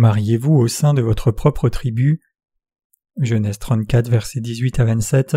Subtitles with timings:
[0.00, 2.22] Mariez-vous au sein de votre propre tribu?
[3.18, 5.36] Genèse 34, versets 18 à 27.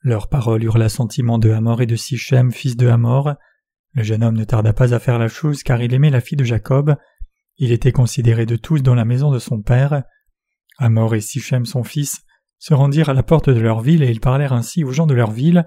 [0.00, 3.34] Leurs paroles eurent l'assentiment de Hamor et de Sichem, fils de Hamor.
[3.92, 6.34] Le jeune homme ne tarda pas à faire la chose car il aimait la fille
[6.34, 6.96] de Jacob.
[7.58, 10.02] Il était considéré de tous dans la maison de son père.
[10.78, 12.22] Hamor et Sichem, son fils,
[12.58, 15.14] se rendirent à la porte de leur ville et ils parlèrent ainsi aux gens de
[15.14, 15.64] leur ville.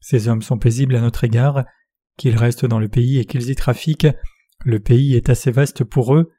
[0.00, 1.64] Ces hommes sont paisibles à notre égard,
[2.16, 4.08] qu'ils restent dans le pays et qu'ils y trafiquent.
[4.64, 6.32] Le pays est assez vaste pour eux.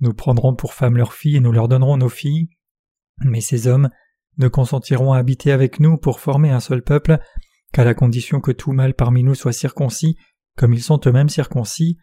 [0.00, 2.48] Nous prendrons pour femmes leurs filles et nous leur donnerons nos filles.
[3.24, 3.88] Mais ces hommes
[4.38, 7.18] ne consentiront à habiter avec nous pour former un seul peuple
[7.72, 10.16] qu'à la condition que tout mâle parmi nous soit circoncis,
[10.56, 11.98] comme ils sont eux-mêmes circoncis.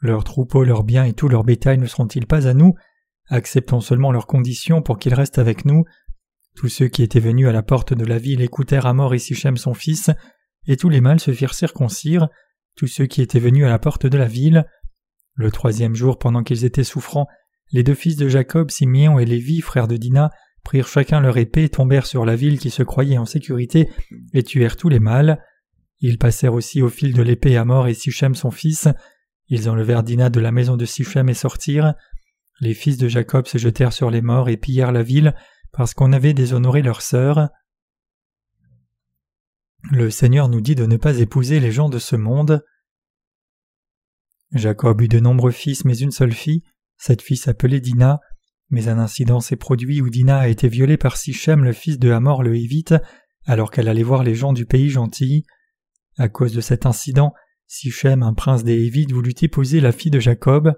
[0.00, 2.74] Leurs troupeaux, leurs biens et tout leur bétail ne seront-ils pas à nous?
[3.28, 5.84] Acceptons seulement leurs conditions pour qu'ils restent avec nous.
[6.56, 9.56] Tous ceux qui étaient venus à la porte de la ville écoutèrent Amor et Sichem
[9.56, 10.10] son fils,
[10.66, 12.28] et tous les mâles se firent circoncire,
[12.76, 14.66] tous ceux qui étaient venus à la porte de la ville.
[15.34, 17.26] Le troisième jour, pendant qu'ils étaient souffrants,
[17.72, 20.30] les deux fils de Jacob, Simeon et Lévi, frères de Dinah,
[20.62, 23.90] prirent chacun leur épée, tombèrent sur la ville qui se croyait en sécurité,
[24.32, 25.42] et tuèrent tous les mâles.
[26.00, 28.88] Ils passèrent aussi au fil de l'épée à mort et Sichem son fils.
[29.48, 31.94] Ils enlevèrent Dinah de la maison de Sichem et sortirent.
[32.60, 35.34] Les fils de Jacob se jetèrent sur les morts et pillèrent la ville,
[35.72, 37.48] parce qu'on avait déshonoré leur sœur.
[39.90, 42.64] Le Seigneur nous dit de ne pas épouser les gens de ce monde.
[44.52, 46.62] Jacob eut de nombreux fils mais une seule fille,
[47.06, 48.20] cette fille s'appelait Dina,
[48.70, 52.10] mais un incident s'est produit où Dina a été violée par Sichem le fils de
[52.10, 52.94] Hamor le Hévite,
[53.44, 55.44] alors qu'elle allait voir les gens du pays gentil.
[56.16, 57.34] À cause de cet incident,
[57.66, 60.72] Sichem, un prince des Hévites, voulut épouser la fille de Jacob.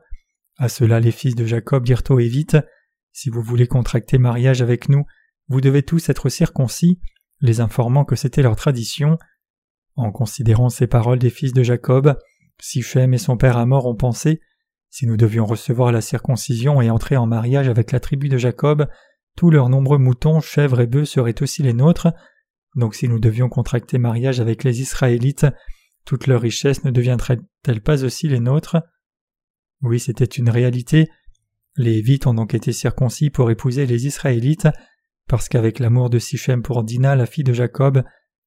[0.59, 2.57] À cela les fils de Jacob dirent aux Hévites
[3.13, 5.05] Si vous voulez contracter mariage avec nous,
[5.47, 6.99] vous devez tous être circoncis,
[7.41, 9.17] les informant que c'était leur tradition.
[9.95, 12.19] En considérant ces paroles des fils de Jacob,
[12.61, 14.41] Sichem et son père Amor ont pensé
[14.97, 18.89] si nous devions recevoir la circoncision et entrer en mariage avec la tribu de Jacob,
[19.37, 22.15] tous leurs nombreux moutons, chèvres et bœufs seraient aussi les nôtres.
[22.77, 25.45] Donc si nous devions contracter mariage avec les Israélites,
[26.07, 28.79] toute leur richesse ne deviendrait-elle pas aussi les nôtres?
[29.83, 31.11] Oui, c'était une réalité.
[31.77, 34.69] Les Hévites ont donc été circoncis pour épouser les Israélites,
[35.29, 38.03] parce qu'avec l'amour de Sichem pour Dina, la fille de Jacob,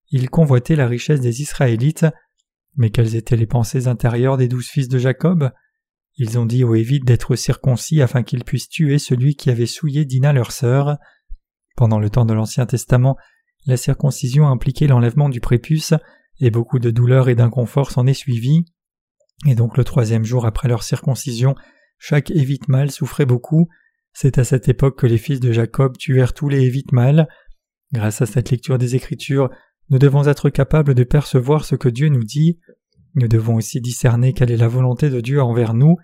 [0.09, 2.07] ils convoitaient la richesse des Israélites.
[2.75, 5.51] Mais quelles étaient les pensées intérieures des douze fils de Jacob?
[6.21, 10.03] Ils ont dit aux Hévites d'être circoncis afin qu'ils puissent tuer celui qui avait souillé
[10.03, 10.97] Dina leur sœur.
[11.77, 13.15] Pendant le temps de l'Ancien Testament,
[13.65, 15.93] la circoncision impliquait l'enlèvement du prépuce,
[16.41, 18.65] et beaucoup de douleurs et d'inconfort s'en est suivi.
[19.47, 21.55] Et donc le troisième jour après leur circoncision,
[21.97, 23.69] chaque Évite mâle souffrait beaucoup.
[24.11, 27.29] C'est à cette époque que les fils de Jacob tuèrent tous les Évites mâles.
[27.93, 29.49] Grâce à cette lecture des Écritures,
[29.89, 32.59] nous devons être capables de percevoir ce que Dieu nous dit.
[33.15, 35.95] Nous devons aussi discerner quelle est la volonté de Dieu envers nous.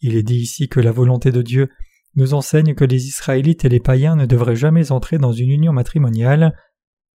[0.00, 1.68] Il est dit ici que la volonté de Dieu
[2.16, 5.72] nous enseigne que les Israélites et les païens ne devraient jamais entrer dans une union
[5.72, 6.54] matrimoniale.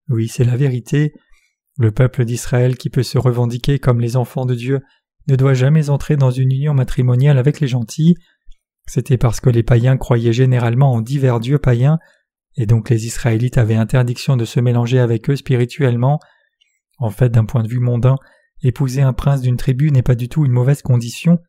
[0.10, 1.14] Oui, c'est la vérité.
[1.78, 4.82] Le peuple d'Israël qui peut se revendiquer comme les enfants de Dieu
[5.28, 8.16] ne doit jamais entrer dans une union matrimoniale avec les gentils.
[8.88, 11.98] C'était parce que les païens croyaient généralement en divers dieux païens
[12.58, 16.20] et donc les Israélites avaient interdiction de se mélanger avec eux spirituellement.
[16.98, 18.16] En fait, d'un point de vue mondain,
[18.62, 21.40] épouser un prince d'une tribu n'est pas du tout une mauvaise condition.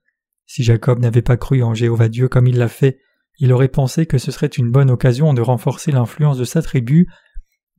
[0.46, 2.98] Si Jacob n'avait pas cru en Jéhovah Dieu comme il l'a fait,
[3.38, 7.06] il aurait pensé que ce serait une bonne occasion de renforcer l'influence de sa tribu,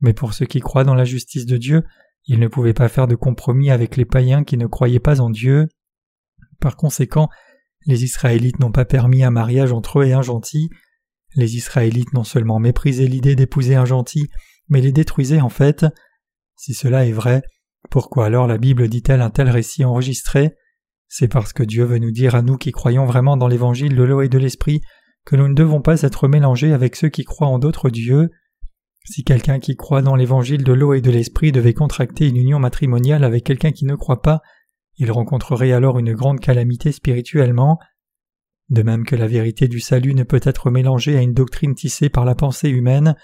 [0.00, 1.82] mais pour ceux qui croient dans la justice de Dieu,
[2.26, 5.30] il ne pouvait pas faire de compromis avec les païens qui ne croyaient pas en
[5.30, 5.66] Dieu.
[6.60, 7.28] Par conséquent,
[7.86, 10.68] les Israélites n'ont pas permis un mariage entre eux et un gentil,
[11.34, 14.28] les Israélites non seulement méprisaient l'idée d'épouser un gentil,
[14.68, 15.86] mais les détruisaient en fait.
[16.56, 17.42] Si cela est vrai,
[17.90, 20.56] pourquoi alors la Bible dit-elle un tel récit enregistré?
[21.08, 24.02] C'est parce que Dieu veut nous dire à nous qui croyons vraiment dans l'évangile de
[24.02, 24.82] l'eau et de l'esprit
[25.24, 28.30] que nous ne devons pas être mélangés avec ceux qui croient en d'autres dieux.
[29.04, 32.58] Si quelqu'un qui croit dans l'évangile de l'eau et de l'esprit devait contracter une union
[32.58, 34.42] matrimoniale avec quelqu'un qui ne croit pas,
[34.98, 37.78] il rencontrerait alors une grande calamité spirituellement.
[38.68, 42.10] De même que la vérité du salut ne peut être mélangée à une doctrine tissée
[42.10, 43.16] par la pensée humaine,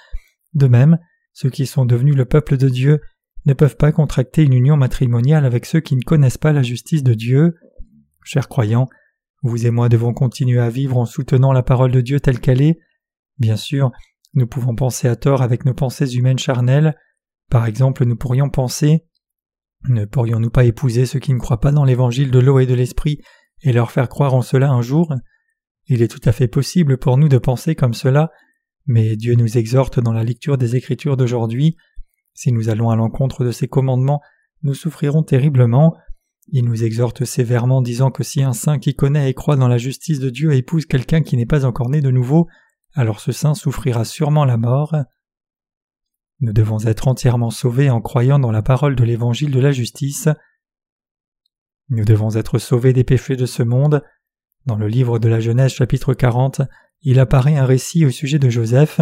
[0.54, 0.98] de même,
[1.32, 3.00] ceux qui sont devenus le peuple de Dieu
[3.44, 7.02] ne peuvent pas contracter une union matrimoniale avec ceux qui ne connaissent pas la justice
[7.02, 7.54] de Dieu.
[8.24, 8.88] Chers croyants,
[9.42, 12.62] vous et moi devons continuer à vivre en soutenant la parole de Dieu telle qu'elle
[12.62, 12.78] est.
[13.38, 13.92] Bien sûr,
[14.32, 16.96] nous pouvons penser à tort avec nos pensées humaines charnelles.
[17.50, 19.04] Par exemple, nous pourrions penser
[19.90, 22.72] Ne pourrions-nous pas épouser ceux qui ne croient pas dans l'évangile de l'eau et de
[22.72, 23.20] l'esprit
[23.62, 25.14] et leur faire croire en cela un jour?
[25.86, 28.30] Il est tout à fait possible pour nous de penser comme cela,
[28.86, 31.76] mais Dieu nous exhorte dans la lecture des Écritures d'aujourd'hui.
[32.32, 34.22] Si nous allons à l'encontre de ses commandements,
[34.62, 35.94] nous souffrirons terriblement.
[36.48, 39.78] Il nous exhorte sévèrement disant que si un saint qui connaît et croit dans la
[39.78, 42.48] justice de Dieu épouse quelqu'un qui n'est pas encore né de nouveau,
[42.92, 44.94] alors ce saint souffrira sûrement la mort.
[46.40, 50.28] Nous devons être entièrement sauvés en croyant dans la parole de l'évangile de la justice.
[51.88, 54.02] Nous devons être sauvés des péchés de ce monde.
[54.66, 56.62] Dans le livre de la Genèse chapitre 40,
[57.02, 59.00] il apparaît un récit au sujet de Joseph.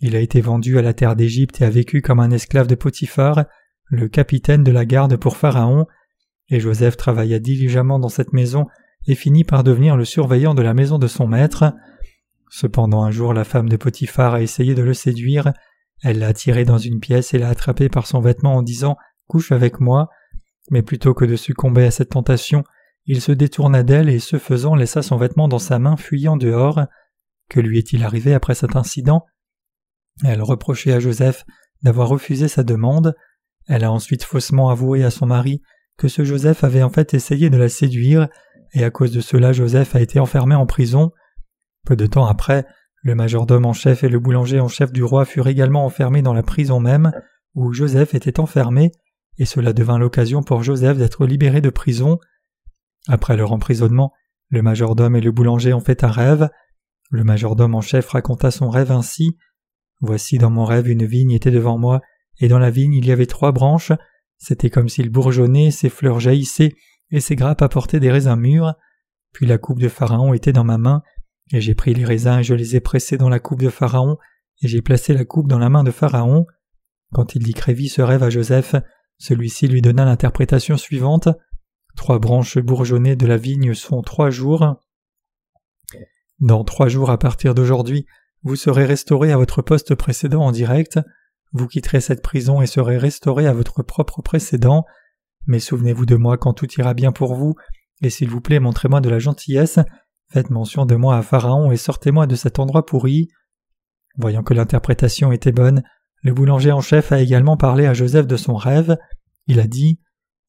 [0.00, 2.74] Il a été vendu à la terre d'Égypte et a vécu comme un esclave de
[2.74, 3.44] Potiphar,
[3.86, 5.86] le capitaine de la garde pour Pharaon,
[6.50, 8.66] et Joseph travailla diligemment dans cette maison
[9.06, 11.72] et finit par devenir le surveillant de la maison de son maître.
[12.50, 15.52] Cependant un jour la femme de Potiphar a essayé de le séduire,
[16.02, 19.52] elle l'a tiré dans une pièce et l'a attrapé par son vêtement en disant Couche
[19.52, 20.08] avec moi.
[20.70, 22.64] Mais plutôt que de succomber à cette tentation,
[23.06, 26.80] il se détourna d'elle et ce faisant laissa son vêtement dans sa main fuyant dehors.
[27.48, 29.24] Que lui est-il arrivé après cet incident?
[30.24, 31.44] Elle reprochait à Joseph
[31.82, 33.14] d'avoir refusé sa demande.
[33.66, 35.62] Elle a ensuite faussement avoué à son mari
[36.00, 38.28] que ce Joseph avait en fait essayé de la séduire,
[38.72, 41.12] et à cause de cela Joseph a été enfermé en prison.
[41.84, 42.64] Peu de temps après,
[43.02, 46.32] le majordome en chef et le boulanger en chef du roi furent également enfermés dans
[46.32, 47.12] la prison même
[47.54, 48.92] où Joseph était enfermé,
[49.36, 52.18] et cela devint l'occasion pour Joseph d'être libéré de prison.
[53.06, 54.14] Après leur emprisonnement,
[54.48, 56.48] le majordome et le boulanger ont fait un rêve.
[57.10, 59.36] Le majordome en chef raconta son rêve ainsi.
[60.00, 62.00] Voici dans mon rêve une vigne était devant moi,
[62.38, 63.92] et dans la vigne il y avait trois branches,
[64.40, 66.74] c'était comme s'il bourgeonnait, ses fleurs jaillissaient,
[67.10, 68.74] et ses grappes apportaient des raisins mûrs.
[69.32, 71.02] Puis la coupe de Pharaon était dans ma main,
[71.52, 74.16] et j'ai pris les raisins et je les ai pressés dans la coupe de Pharaon,
[74.62, 76.46] et j'ai placé la coupe dans la main de Pharaon.
[77.12, 78.74] Quand il décrivit ce rêve à Joseph,
[79.18, 81.28] celui-ci lui donna l'interprétation suivante.
[81.96, 84.76] Trois branches bourgeonnées de la vigne sont trois jours.
[86.38, 88.06] Dans trois jours à partir d'aujourd'hui,
[88.42, 90.98] vous serez restauré à votre poste précédent en direct,
[91.52, 94.84] vous quitterez cette prison et serez restauré à votre propre précédent.
[95.46, 97.54] Mais souvenez-vous de moi quand tout ira bien pour vous,
[98.02, 99.78] et s'il vous plaît montrez-moi de la gentillesse,
[100.32, 103.30] Faites mention de moi à Pharaon et sortez-moi de cet endroit pourri.
[104.16, 105.82] Voyant que l'interprétation était bonne,
[106.22, 108.96] le boulanger en chef a également parlé à Joseph de son rêve.
[109.48, 109.98] Il a dit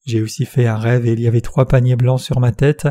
[0.06, 2.86] J'ai aussi fait un rêve et il y avait trois paniers blancs sur ma tête.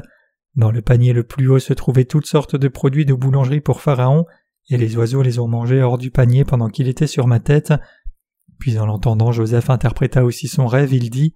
[0.55, 3.79] Dans le panier le plus haut se trouvaient toutes sortes de produits de boulangerie pour
[3.79, 4.25] Pharaon,
[4.69, 7.71] et les oiseaux les ont mangés hors du panier pendant qu'il était sur ma tête.
[8.61, 11.33] Puis en l'entendant, Joseph interpréta aussi son rêve, il dit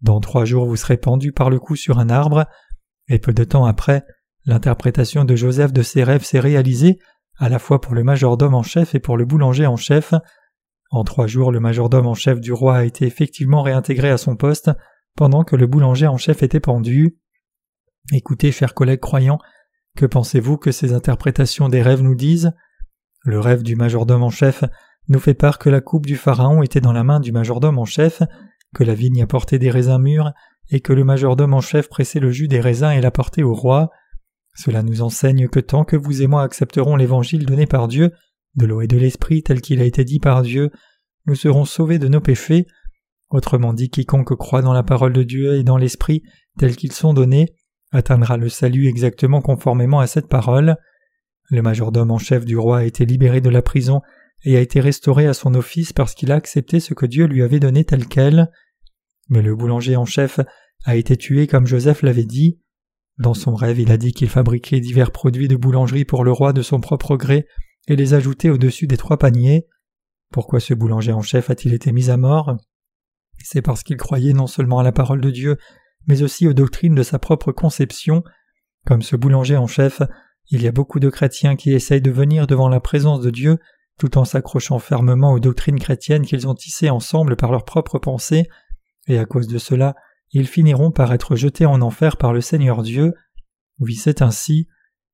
[0.00, 2.46] Dans trois jours vous serez pendu par le cou sur un arbre.
[3.08, 4.04] Et peu de temps après,
[4.48, 6.98] L'interprétation de Joseph de ses rêves s'est réalisée
[7.36, 10.14] à la fois pour le majordome en chef et pour le boulanger en chef.
[10.90, 14.36] En trois jours, le majordome en chef du roi a été effectivement réintégré à son
[14.36, 14.70] poste,
[15.16, 17.18] pendant que le boulanger en chef était pendu.
[18.10, 19.38] Écoutez, chers collègues croyants,
[19.98, 22.52] que pensez-vous que ces interprétations des rêves nous disent?
[23.24, 24.64] Le rêve du majordome en chef
[25.08, 27.84] nous fait part que la coupe du pharaon était dans la main du majordome en
[27.84, 28.22] chef,
[28.74, 30.32] que la vigne apportait des raisins mûrs,
[30.70, 33.90] et que le majordome en chef pressait le jus des raisins et l'apportait au roi.
[34.54, 38.12] Cela nous enseigne que tant que vous et moi accepterons l'évangile donné par Dieu,
[38.56, 40.70] de l'eau et de l'esprit tel qu'il a été dit par Dieu,
[41.26, 42.66] nous serons sauvés de nos péchés.
[43.30, 46.22] Autrement dit, quiconque croit dans la parole de Dieu et dans l'esprit
[46.58, 47.54] tels qu'ils sont donnés
[47.92, 50.76] atteindra le salut exactement conformément à cette parole.
[51.50, 54.02] Le majordome en chef du roi a été libéré de la prison
[54.44, 57.42] et a été restauré à son office parce qu'il a accepté ce que Dieu lui
[57.42, 58.50] avait donné tel quel.
[59.28, 60.40] Mais le boulanger en chef
[60.84, 62.60] a été tué comme Joseph l'avait dit.
[63.18, 66.52] Dans son rêve, il a dit qu'il fabriquait divers produits de boulangerie pour le roi
[66.52, 67.46] de son propre gré
[67.88, 69.66] et les ajoutait au-dessus des trois paniers.
[70.30, 72.56] Pourquoi ce boulanger en chef a-t-il été mis à mort?
[73.42, 75.56] C'est parce qu'il croyait non seulement à la parole de Dieu,
[76.06, 78.22] mais aussi aux doctrines de sa propre conception.
[78.86, 80.02] Comme ce boulanger en chef,
[80.50, 83.58] il y a beaucoup de chrétiens qui essayent de venir devant la présence de Dieu
[83.98, 88.48] tout en s'accrochant fermement aux doctrines chrétiennes qu'ils ont tissées ensemble par leurs propres pensées,
[89.08, 89.94] et à cause de cela,
[90.32, 93.14] ils finiront par être jetés en enfer par le Seigneur Dieu.
[93.78, 94.68] Oui, c'est ainsi.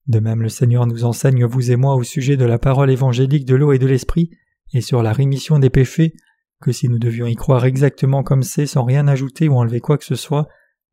[0.07, 3.47] De même le Seigneur nous enseigne, vous et moi, au sujet de la parole évangélique
[3.47, 4.31] de l'eau et de l'esprit,
[4.75, 6.14] et sur la rémission des péchés,
[6.61, 9.97] que si nous devions y croire exactement comme c'est, sans rien ajouter ou enlever quoi
[9.97, 10.49] que ce soit,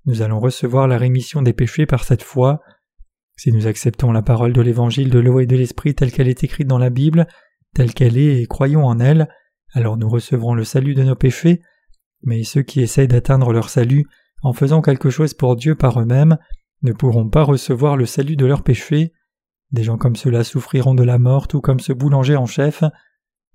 [0.06, 2.62] nous allons recevoir la rémission des péchés par cette foi.
[3.38, 6.44] Si nous acceptons la parole de l'évangile de l'eau et de l'esprit telle qu'elle est
[6.44, 7.28] écrite dans la Bible,
[7.74, 9.28] telle qu'elle est, et croyons en elle,
[9.74, 11.62] alors nous recevrons le salut de nos péchés,
[12.24, 14.06] mais ceux qui essayent d'atteindre leur salut
[14.44, 16.38] en faisant quelque chose pour Dieu par eux-mêmes
[16.84, 19.14] ne pourront pas recevoir le salut de leurs péchés.
[19.72, 22.84] Des gens comme cela souffriront de la mort tout comme ce boulanger en chef.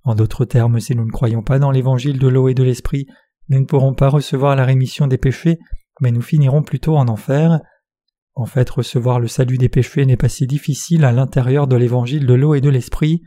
[0.04, 3.06] En d'autres termes, si nous ne croyons pas dans l'évangile de l'eau et de l'esprit,
[3.49, 5.58] nous ne pourrons pas recevoir la rémission des péchés,
[6.00, 7.61] mais nous finirons plutôt en enfer.
[8.35, 12.26] En fait, recevoir le salut des péchés n'est pas si difficile à l'intérieur de l'évangile
[12.26, 13.23] de l'eau et de l'esprit.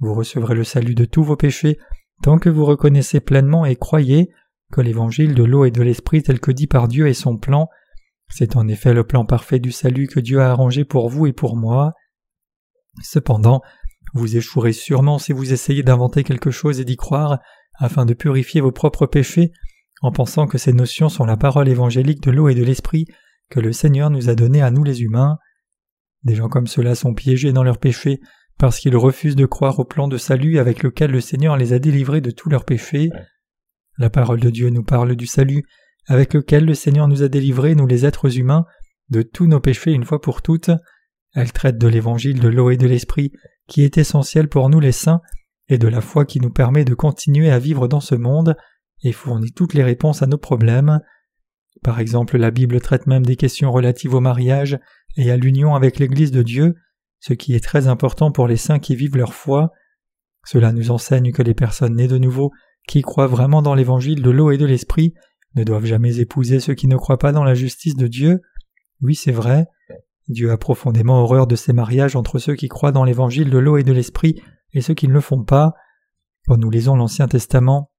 [0.00, 1.78] Vous recevrez le salut de tous vos péchés
[2.22, 4.30] tant que vous reconnaissez pleinement et croyez
[4.72, 7.68] que l'évangile de l'eau et de l'esprit tel que dit par Dieu est son plan,
[8.28, 11.32] C'est en effet le plan parfait du salut que Dieu a arrangé pour vous et
[11.32, 11.92] pour moi.
[13.02, 13.60] Cependant,
[14.14, 17.38] vous échouerez sûrement si vous essayez d'inventer quelque chose et d'y croire
[17.74, 19.52] afin de purifier vos propres péchés
[20.02, 23.06] en pensant que ces notions sont la parole évangélique de l'eau et de l'esprit
[23.50, 25.38] que le Seigneur nous a donné à nous les humains.
[26.22, 28.20] Des gens comme cela sont piégés dans leurs péchés
[28.58, 31.78] parce qu'ils refusent de croire au plan de salut avec lequel le Seigneur les a
[31.78, 33.10] délivrés de tous leurs péchés.
[33.98, 35.64] La parole de Dieu nous parle du salut
[36.06, 38.66] avec lequel le Seigneur nous a délivrés, nous les êtres humains,
[39.10, 40.70] de tous nos péchés une fois pour toutes.
[41.34, 43.32] Elle traite de l'évangile de l'eau et de l'esprit
[43.66, 45.20] qui est essentiel pour nous les saints
[45.68, 48.56] et de la foi qui nous permet de continuer à vivre dans ce monde
[49.02, 51.00] et fournit toutes les réponses à nos problèmes.
[51.82, 54.78] Par exemple, la Bible traite même des questions relatives au mariage
[55.16, 56.74] et à l'union avec l'Église de Dieu,
[57.26, 59.72] ce qui est très important pour les saints qui vivent leur foi.
[60.44, 62.50] Cela nous enseigne que les personnes nées de nouveau,
[62.86, 65.14] qui croient vraiment dans l'évangile de l'eau et de l'esprit,
[65.54, 68.42] ne doivent jamais épouser ceux qui ne croient pas dans la justice de Dieu.
[69.00, 69.68] Oui, c'est vrai.
[70.28, 73.78] Dieu a profondément horreur de ces mariages entre ceux qui croient dans l'évangile de l'eau
[73.78, 74.42] et de l'esprit
[74.74, 75.72] et ceux qui ne le font pas.
[76.46, 77.90] Quand nous lisons l'Ancien Testament,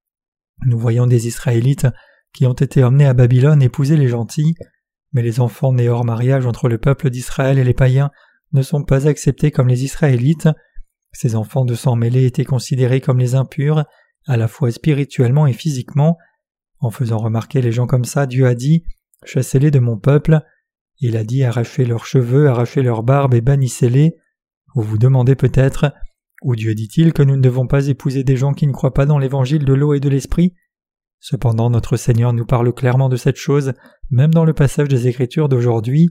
[0.66, 1.88] nous voyons des Israélites
[2.32, 4.54] qui ont été emmenés à Babylone épouser les gentils,
[5.10, 8.12] mais les enfants nés hors mariage entre le peuple d'Israël et les païens
[8.52, 10.48] ne sont pas acceptés comme les Israélites.
[11.12, 13.84] Ces enfants de sang mêlé étaient considérés comme les impurs,
[14.26, 16.18] à la fois spirituellement et physiquement.
[16.78, 18.84] En faisant remarquer les gens comme ça, Dieu a dit
[19.24, 20.40] Chassez-les de mon peuple.
[20.98, 24.14] Il a dit Arrachez leurs cheveux, arrachez leurs barbes et bannissez-les.
[24.74, 25.92] Vous vous demandez peut-être
[26.42, 29.06] Où Dieu dit-il que nous ne devons pas épouser des gens qui ne croient pas
[29.06, 30.54] dans l'évangile de l'eau et de l'esprit?
[31.18, 33.72] Cependant, notre Seigneur nous parle clairement de cette chose,
[34.10, 36.10] même dans le passage des Écritures d'aujourd'hui.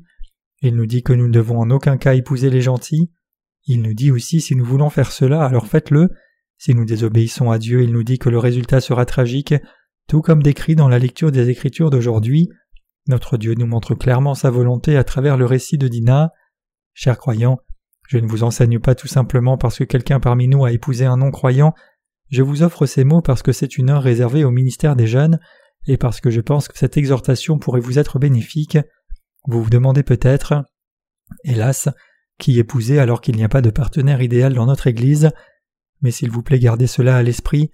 [0.65, 3.11] Il nous dit que nous ne devons en aucun cas épouser les gentils.
[3.67, 6.09] Il nous dit aussi si nous voulons faire cela, alors faites-le.
[6.57, 9.53] Si nous désobéissons à Dieu, il nous dit que le résultat sera tragique,
[10.07, 12.49] tout comme décrit dans la lecture des Écritures d'aujourd'hui.
[13.07, 16.31] Notre Dieu nous montre clairement sa volonté à travers le récit de Dinah.
[16.95, 17.59] Chers croyants,
[18.07, 21.17] je ne vous enseigne pas tout simplement parce que quelqu'un parmi nous a épousé un
[21.17, 21.75] non-croyant,
[22.31, 25.39] je vous offre ces mots parce que c'est une heure réservée au ministère des jeunes,
[25.85, 28.79] et parce que je pense que cette exhortation pourrait vous être bénéfique.
[29.47, 30.65] Vous vous demandez peut-être
[31.43, 31.89] Hélas,
[32.39, 35.31] qui épouser alors qu'il n'y a pas de partenaire idéal dans notre Église
[36.01, 37.71] Mais s'il vous plaît gardez cela à l'esprit,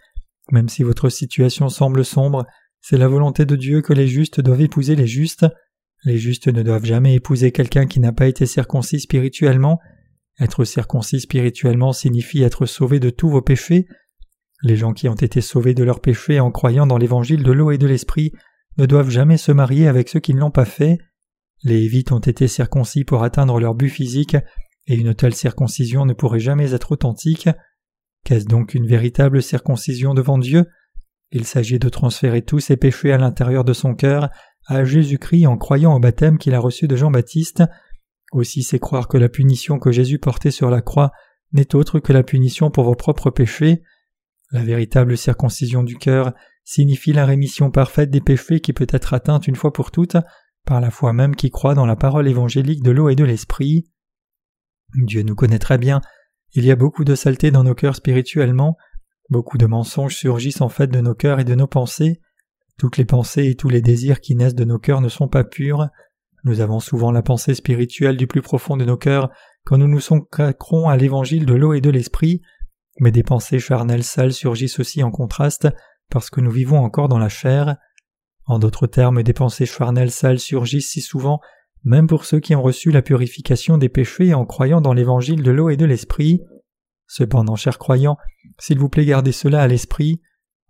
[0.51, 2.45] même si votre situation semble sombre,
[2.81, 5.45] c'est la volonté de Dieu que les justes doivent épouser les justes.
[6.03, 9.79] Les justes ne doivent jamais épouser quelqu'un qui n'a pas été circoncis spirituellement.
[10.39, 13.85] Être circoncis spirituellement signifie être sauvé de tous vos péchés.
[14.63, 17.71] Les gens qui ont été sauvés de leurs péchés en croyant dans l'évangile de l'eau
[17.71, 18.31] et de l'esprit
[18.77, 20.97] ne doivent jamais se marier avec ceux qui ne l'ont pas fait.
[21.63, 24.35] Les Hévites ont été circoncis pour atteindre leur but physique,
[24.87, 27.49] et une telle circoncision ne pourrait jamais être authentique.
[28.23, 30.65] Qu'est-ce donc une véritable circoncision devant Dieu?
[31.31, 34.29] Il s'agit de transférer tous ses péchés à l'intérieur de son cœur
[34.67, 37.63] à Jésus-Christ en croyant au baptême qu'il a reçu de Jean-Baptiste.
[38.31, 41.11] Aussi c'est croire que la punition que Jésus portait sur la croix
[41.53, 43.81] n'est autre que la punition pour vos propres péchés.
[44.51, 49.47] La véritable circoncision du cœur signifie la rémission parfaite des péchés qui peut être atteinte
[49.47, 50.17] une fois pour toutes
[50.65, 53.89] par la foi même qui croit dans la parole évangélique de l'eau et de l'esprit.
[54.95, 56.01] Dieu nous connaît très bien,
[56.53, 58.77] il y a beaucoup de saleté dans nos cœurs spirituellement,
[59.29, 62.21] beaucoup de mensonges surgissent en fait de nos cœurs et de nos pensées,
[62.77, 65.43] toutes les pensées et tous les désirs qui naissent de nos cœurs ne sont pas
[65.43, 65.89] purs,
[66.43, 69.29] nous avons souvent la pensée spirituelle du plus profond de nos cœurs
[69.63, 72.41] quand nous nous consacrons à l'évangile de l'eau et de l'esprit,
[72.99, 75.67] mais des pensées charnelles sales surgissent aussi en contraste
[76.09, 77.77] parce que nous vivons encore dans la chair.
[78.45, 81.39] En d'autres termes, des pensées charnelles sales surgissent si souvent,
[81.83, 85.51] même pour ceux qui ont reçu la purification des péchés en croyant dans l'évangile de
[85.51, 86.41] l'eau et de l'esprit.
[87.07, 88.17] Cependant, chers croyants,
[88.59, 90.21] s'il vous plaît gardez cela à l'esprit,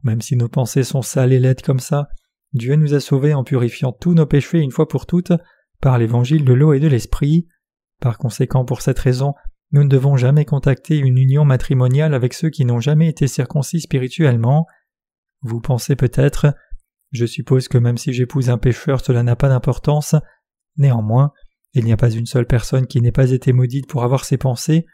[0.04, 2.10] même si nos pensées sont sales et laides comme ça,
[2.54, 5.34] Dieu nous a sauvés en purifiant tous nos péchés une fois pour toutes
[5.80, 7.48] par l'évangile de l'eau et de l'esprit.
[8.00, 9.34] Par conséquent, pour cette raison,
[9.72, 13.82] nous ne devons jamais contacter une union matrimoniale avec ceux qui n'ont jamais été circoncis
[13.82, 14.68] spirituellement.
[15.42, 16.54] Vous pensez peut-être
[17.12, 20.16] Je suppose que même si j'épouse un pécheur, cela n'a pas d'importance.
[20.78, 21.32] Néanmoins,
[21.74, 24.38] il n'y a pas une seule personne qui n'ait pas été maudite pour avoir ses
[24.38, 24.86] pensées.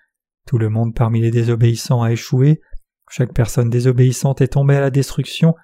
[0.48, 2.62] Tout le monde parmi les désobéissants a échoué.
[3.10, 5.56] Chaque personne désobéissante est tombée à la destruction.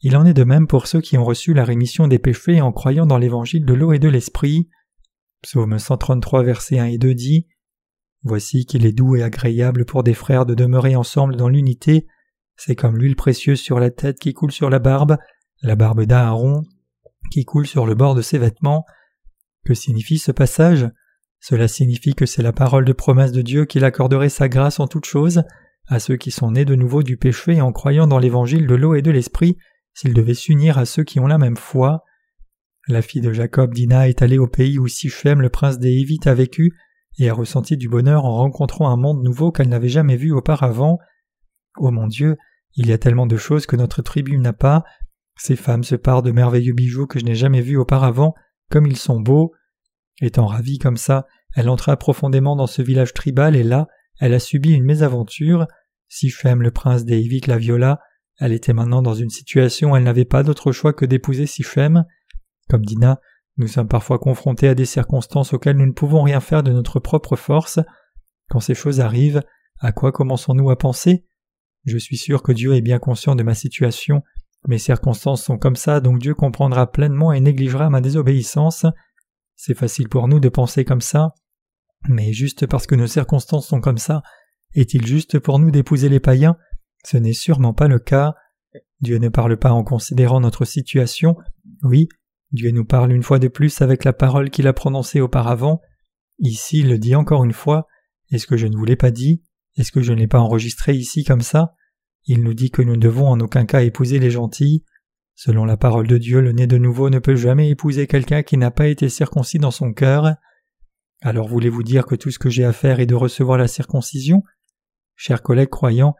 [0.00, 2.72] Il en est de même pour ceux qui ont reçu la rémission des péchés en
[2.72, 4.68] croyant dans l'évangile de l'eau et de l'esprit.
[5.42, 7.46] Psaume 133, versets 1 et 2 dit
[8.22, 12.06] Voici qu'il est doux et agréable pour des frères de demeurer ensemble dans l'unité.
[12.56, 15.18] C'est comme l'huile précieuse sur la tête qui coule sur la barbe,
[15.62, 16.62] la barbe d'Aaron
[17.30, 18.84] qui coule sur le bord de ses vêtements.
[19.64, 20.88] Que signifie ce passage?
[21.40, 24.86] Cela signifie que c'est la parole de promesse de Dieu qu'il accorderait sa grâce en
[24.86, 25.44] toutes choses
[25.88, 28.94] à ceux qui sont nés de nouveau du péché en croyant dans l'évangile de l'eau
[28.94, 29.58] et de l'esprit
[29.94, 32.04] s'ils devaient s'unir à ceux qui ont la même foi.
[32.88, 36.26] La fille de Jacob, Dina, est allée au pays où Sichem, le prince des Hévites,
[36.26, 36.72] a vécu
[37.18, 40.98] et a ressenti du bonheur en rencontrant un monde nouveau qu'elle n'avait jamais vu auparavant.
[41.76, 42.36] Oh mon Dieu,
[42.74, 44.84] il y a tellement de choses que notre tribu n'a pas.
[45.36, 48.34] Ces femmes se parent de merveilleux bijoux que je n'ai jamais vus auparavant,
[48.70, 49.52] comme ils sont beaux.
[50.20, 53.88] Étant ravie comme ça, elle entra profondément dans ce village tribal et là,
[54.20, 55.66] elle a subi une mésaventure.
[56.08, 58.00] Sichem, le prince Hévites, la viola.
[58.38, 62.04] Elle était maintenant dans une situation où elle n'avait pas d'autre choix que d'épouser Sichem.
[62.68, 63.20] Comme Dina,
[63.56, 67.00] nous sommes parfois confrontés à des circonstances auxquelles nous ne pouvons rien faire de notre
[67.00, 67.80] propre force.
[68.48, 69.42] Quand ces choses arrivent,
[69.80, 71.26] à quoi commençons-nous à penser?
[71.84, 74.22] Je suis sûr que Dieu est bien conscient de ma situation.
[74.68, 78.86] Mes circonstances sont comme ça, donc Dieu comprendra pleinement et négligera ma désobéissance.
[79.56, 81.34] C'est facile pour nous de penser comme ça.
[82.08, 84.22] Mais juste parce que nos circonstances sont comme ça,
[84.74, 86.56] est-il juste pour nous d'épouser les païens?
[87.04, 88.34] Ce n'est sûrement pas le cas.
[89.00, 91.36] Dieu ne parle pas en considérant notre situation.
[91.82, 92.08] Oui,
[92.52, 95.80] Dieu nous parle une fois de plus avec la parole qu'il a prononcée auparavant.
[96.38, 97.86] Ici, il le dit encore une fois.
[98.30, 99.42] Est-ce que je ne vous l'ai pas dit?
[99.76, 101.74] Est-ce que je ne l'ai pas enregistré ici comme ça?
[102.24, 104.84] Il nous dit que nous ne devons en aucun cas épouser les gentils.
[105.34, 108.56] Selon la parole de Dieu, le né de nouveau ne peut jamais épouser quelqu'un qui
[108.56, 110.34] n'a pas été circoncis dans son cœur.
[111.20, 114.42] Alors voulez-vous dire que tout ce que j'ai à faire est de recevoir la circoncision?
[115.16, 116.14] Chers collègues croyants,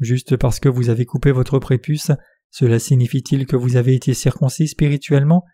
[0.00, 2.10] juste parce que vous avez coupé votre prépuce,
[2.50, 5.44] cela signifie-t-il que vous avez été circoncis spirituellement?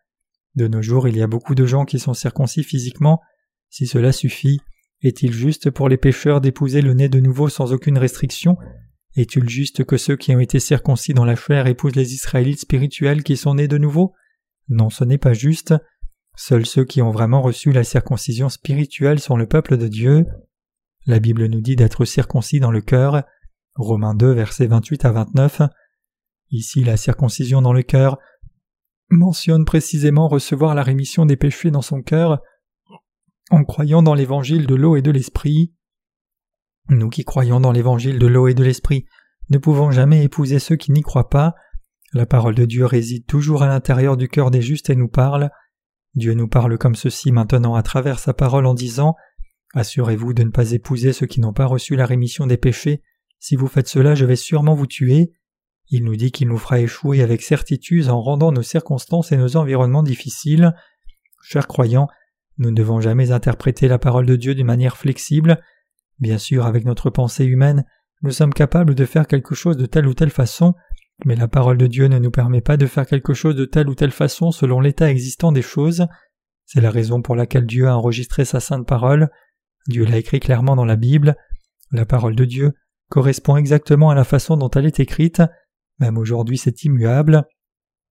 [0.54, 3.20] De nos jours, il y a beaucoup de gens qui sont circoncis physiquement.
[3.70, 4.60] Si cela suffit,
[5.00, 8.56] est-il juste pour les pécheurs d'épouser le nez de nouveau sans aucune restriction?
[9.16, 13.22] Est-il juste que ceux qui ont été circoncis dans la chair épousent les Israélites spirituels
[13.22, 14.14] qui sont nés de nouveau?
[14.68, 15.74] Non, ce n'est pas juste.
[16.36, 20.26] Seuls ceux qui ont vraiment reçu la circoncision spirituelle sont le peuple de Dieu.
[21.06, 23.24] La Bible nous dit d'être circoncis dans le cœur.
[23.74, 25.62] Romains 2, versets 28 à 29.
[26.50, 28.18] Ici, la circoncision dans le cœur
[29.10, 32.40] mentionne précisément recevoir la rémission des péchés dans son cœur
[33.50, 35.74] en croyant dans l'évangile de l'eau et de l'esprit.
[36.88, 39.06] Nous qui croyons dans l'évangile de l'eau et de l'esprit
[39.50, 41.54] ne pouvons jamais épouser ceux qui n'y croient pas.
[42.12, 45.50] La parole de Dieu réside toujours à l'intérieur du cœur des justes et nous parle.
[46.14, 49.14] Dieu nous parle comme ceci maintenant à travers sa parole en disant
[49.74, 53.02] Assurez-vous de ne pas épouser ceux qui n'ont pas reçu la rémission des péchés.
[53.38, 55.32] Si vous faites cela, je vais sûrement vous tuer.
[55.88, 59.56] Il nous dit qu'il nous fera échouer avec certitude en rendant nos circonstances et nos
[59.56, 60.74] environnements difficiles.
[61.42, 62.08] Chers croyants,
[62.58, 65.62] nous ne devons jamais interpréter la parole de Dieu d'une manière flexible.
[66.22, 67.84] Bien sûr, avec notre pensée humaine,
[68.22, 70.72] nous sommes capables de faire quelque chose de telle ou telle façon,
[71.24, 73.88] mais la parole de Dieu ne nous permet pas de faire quelque chose de telle
[73.88, 76.06] ou telle façon selon l'état existant des choses.
[76.64, 79.30] C'est la raison pour laquelle Dieu a enregistré sa sainte parole.
[79.88, 81.34] Dieu l'a écrit clairement dans la Bible.
[81.90, 82.70] La parole de Dieu
[83.08, 85.42] correspond exactement à la façon dont elle est écrite.
[85.98, 87.48] Même aujourd'hui c'est immuable.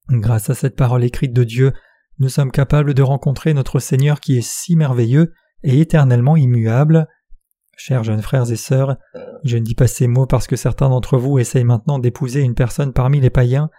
[0.10, 1.72] Grâce à cette parole écrite de Dieu,
[2.20, 5.32] nous sommes capables de rencontrer notre Seigneur qui est si merveilleux
[5.64, 7.08] et éternellement immuable.
[7.84, 8.98] Chers jeunes frères et sœurs,
[9.44, 12.54] je ne dis pas ces mots parce que certains d'entre vous essayent maintenant d'épouser une
[12.54, 13.72] personne parmi les païens.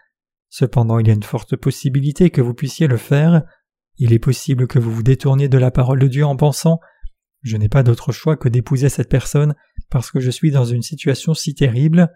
[0.48, 3.44] Cependant, il y a une forte possibilité que vous puissiez le faire.
[3.98, 6.80] Il est possible que vous vous détourniez de la parole de Dieu en pensant
[7.42, 9.54] Je n'ai pas d'autre choix que d'épouser cette personne
[9.88, 12.12] parce que je suis dans une situation si terrible.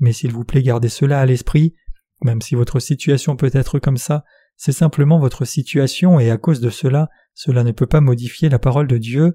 [0.00, 1.74] Mais s'il vous plaît, gardez cela à l'esprit,
[2.22, 4.22] même si votre situation peut être comme ça,
[4.58, 8.58] c'est simplement votre situation et à cause de cela, cela ne peut pas modifier la
[8.58, 9.34] parole de Dieu.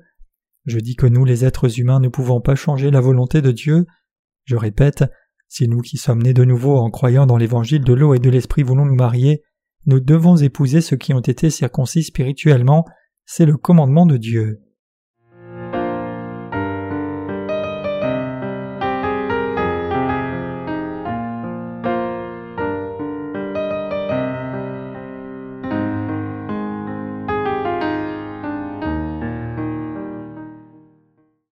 [0.67, 3.87] Je dis que nous, les êtres humains, ne pouvons pas changer la volonté de Dieu.
[4.43, 5.05] Je répète,
[5.47, 8.29] si nous qui sommes nés de nouveau en croyant dans l'évangile de l'eau et de
[8.29, 9.43] l'esprit voulons nous marier,
[9.85, 12.83] nous devons épouser ceux qui ont été circoncis spirituellement,
[13.25, 14.59] c'est le commandement de Dieu.